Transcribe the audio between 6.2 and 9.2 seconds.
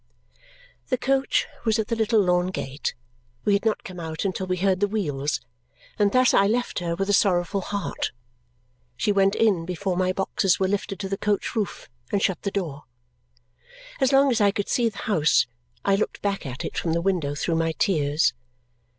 I left her, with a sorrowful heart. She